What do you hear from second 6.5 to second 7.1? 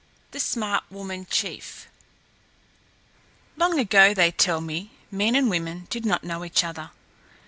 other.